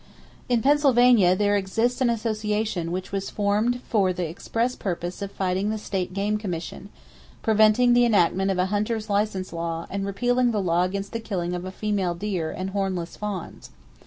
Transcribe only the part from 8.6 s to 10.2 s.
hunter's license law and